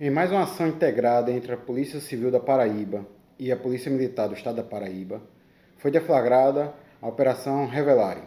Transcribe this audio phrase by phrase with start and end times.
[0.00, 3.06] Em mais uma ação integrada entre a Polícia Civil da Paraíba
[3.38, 5.22] e a Polícia Militar do Estado da Paraíba,
[5.78, 8.22] foi deflagrada a Operação Revelare.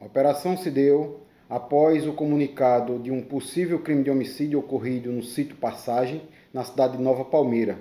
[0.00, 5.22] A operação se deu após o comunicado de um possível crime de homicídio ocorrido no
[5.22, 6.22] sítio Passagem,
[6.52, 7.78] na cidade de Nova Palmeira.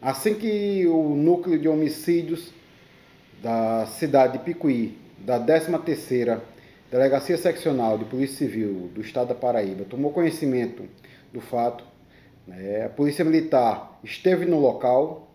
[0.00, 2.52] Assim que o núcleo de homicídios
[3.42, 6.40] da cidade de Picuí, da 13ª
[6.90, 10.84] Delegacia Seccional de Polícia Civil do Estado da Paraíba, tomou conhecimento
[11.34, 11.84] do fato.
[12.46, 12.86] Né?
[12.86, 15.34] A Polícia Militar esteve no local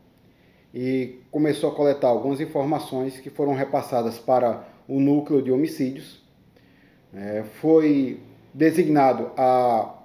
[0.73, 6.23] e começou a coletar algumas informações que foram repassadas para o núcleo de homicídios.
[7.13, 8.21] É, foi
[8.53, 9.95] designado a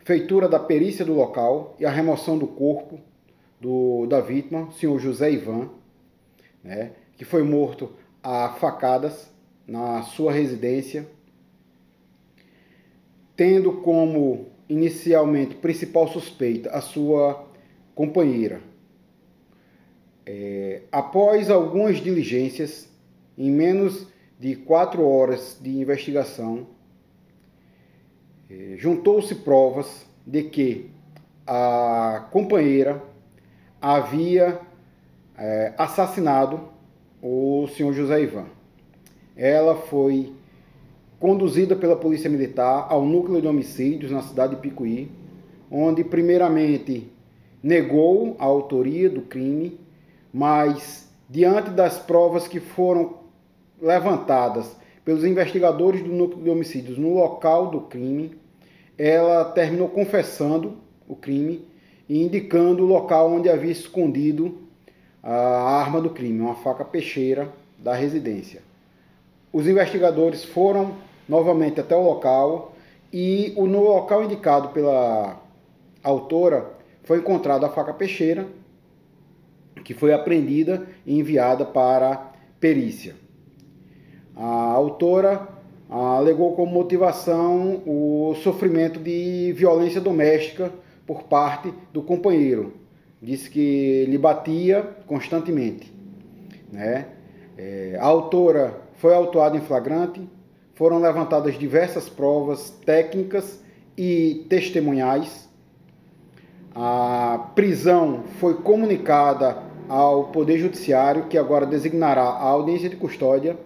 [0.00, 3.00] feitura da perícia do local e a remoção do corpo
[3.60, 5.70] do, da vítima, o senhor José Ivan,
[6.62, 7.92] né, que foi morto
[8.22, 9.30] a facadas
[9.66, 11.06] na sua residência
[13.36, 17.46] tendo como inicialmente principal suspeita a sua
[17.94, 18.62] companheira.
[20.24, 22.88] É, após algumas diligências,
[23.36, 24.06] em menos
[24.40, 26.66] de quatro horas de investigação,
[28.48, 30.90] é, juntou-se provas de que
[31.46, 33.02] a companheira
[33.80, 34.58] havia
[35.36, 36.68] é, assassinado
[37.20, 38.46] o senhor José Ivan.
[39.36, 40.32] Ela foi
[41.22, 45.08] conduzida pela Polícia Militar ao núcleo de homicídios na cidade de Picuí,
[45.70, 47.12] onde primeiramente
[47.62, 49.78] negou a autoria do crime,
[50.34, 53.18] mas diante das provas que foram
[53.80, 58.36] levantadas pelos investigadores do núcleo de homicídios no local do crime,
[58.98, 61.64] ela terminou confessando o crime
[62.08, 64.58] e indicando o local onde havia escondido
[65.22, 67.48] a arma do crime, uma faca peixeira
[67.78, 68.60] da residência.
[69.52, 72.74] Os investigadores foram novamente até o local
[73.12, 75.40] e no local indicado pela
[76.02, 76.70] autora
[77.04, 78.46] foi encontrada a faca peixeira,
[79.84, 83.14] que foi apreendida e enviada para perícia.
[84.36, 85.48] A autora
[85.90, 90.72] alegou como motivação o sofrimento de violência doméstica
[91.06, 92.74] por parte do companheiro.
[93.20, 95.92] Disse que lhe batia constantemente.
[96.72, 97.08] Né?
[97.58, 100.26] É, a autora foi autuada em flagrante,
[100.74, 103.62] foram levantadas diversas provas técnicas
[103.96, 105.48] e testemunhais.
[106.74, 113.58] A prisão foi comunicada ao Poder Judiciário, que agora designará a audiência de custódia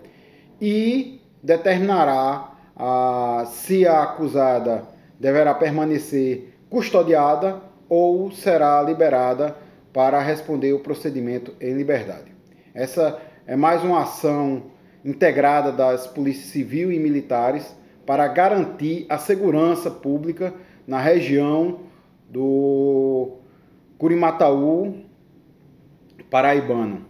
[0.61, 4.85] e determinará a, se a acusada
[5.19, 9.57] deverá permanecer custodiada ou será liberada
[9.93, 12.35] para responder o procedimento em liberdade.
[12.75, 14.65] Essa é mais uma ação
[15.07, 17.75] integrada das polícias civil e militares
[18.05, 20.53] para garantir a segurança pública
[20.87, 21.81] na região
[22.29, 23.39] do
[23.97, 25.05] Curimataú
[26.29, 27.07] paraibano.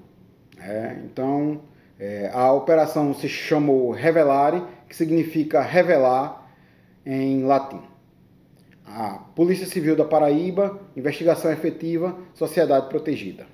[0.59, 1.61] É, então,
[1.99, 6.51] é, a operação se chamou Revelare, que significa revelar
[7.05, 7.81] em latim.
[8.87, 13.45] A Polícia Civil da Paraíba, investigação efetiva, sociedade protegida.